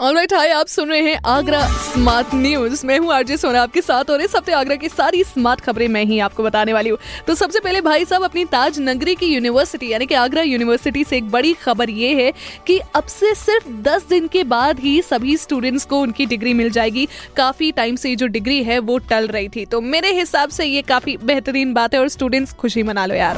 [0.00, 4.10] alright hi आप सुन रहे हैं आगरा स्मार्ट न्यूज़ मैं हूँ आरजे सोना आपके साथ
[4.10, 7.34] और इस हफ़्ते आगरा की सारी स्मार्ट खबरें मैं ही आपको बताने वाली हूँ। तो
[7.34, 11.30] सबसे पहले भाई साहब, अपनी ताज नगरी की यूनिवर्सिटी यानी कि आगरा यूनिवर्सिटी से एक
[11.30, 12.32] बड़ी खबर ये है
[12.66, 16.70] कि अब से सिर्फ़ 10 दिन के बाद ही सभी स्टूडेंट्स को उनकी डिग्री मिल
[16.70, 17.06] जाएगी।
[17.36, 20.82] काफ़ी टाइम से जो डिग्री है, वो टल रही थी। तो मेरे हिसाब से ये
[20.82, 23.36] काफ़ी बेहतरीन बात है और स्टूडेंट्स खुशी मना लो यार।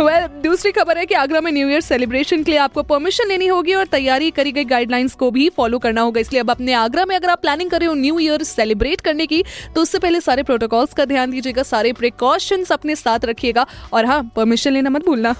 [0.00, 3.28] वेल well, दूसरी खबर है कि आगरा में न्यू ईयर सेलिब्रेशन के लिए आपको परमिशन
[3.28, 6.72] लेनी होगी और तैयारी करी गई गाइडलाइंस को भी फॉलो करना होगा। इसलिए अब अपने
[6.74, 9.42] आगरा में अगर आप प्लानिंग कर रहे हो न्यू ईयर सेलिब्रेट करने की
[9.74, 14.22] तो उससे पहले सारे प्रोटोकॉल्स का ध्यान दीजिएगा सारे प्रिकॉशंस अपने साथ रखिएगा और हाँ
[14.36, 15.34] परमिशन लेना मत भूलना।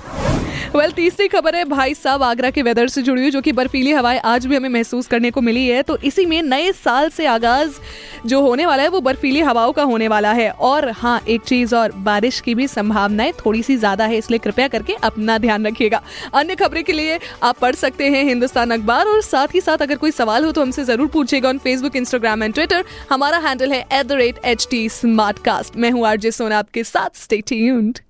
[0.63, 3.53] वेल well, तीसरी खबर है भाई साहब आगरा के वेदर से जुड़ी हुई जो कि
[3.53, 7.09] बर्फीली हवाएँ आज भी हमें महसूस करने को मिली है। तो इसी में नए साल
[7.11, 7.79] से आगाज़
[8.27, 11.75] जो होने वाला है वो बर्फीली हवाओं का होने वाला है। और हाँ एक चीज़
[11.75, 16.03] और बारिश की भी संभावनाएँ थोड़ी सी ज़्यादा है इसलिए कृपया करके अपना ध्यान रखिएगा।
[16.35, 19.97] अन्य खबरें के लिए आप पढ़ सकते हैं हिंदुस्तान अखबार और साथ ही साथ अगर
[19.97, 23.81] कोई सवाल हो तो हमसे ज़रूर पूछेगा on Facebook Instagram and Twitter हमारा हैंडल है
[23.81, 28.10] at the rate H T smart cast मैं हूँ आरजे सोना आपके साथ स्टे ट्यून्ड